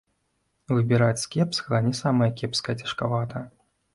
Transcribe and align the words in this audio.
Выбіраць 0.75 1.21
з 1.23 1.27
кепскага 1.35 1.81
не 1.89 1.93
самае 2.01 2.31
кепскае 2.39 2.75
цяжкавата. 2.83 3.45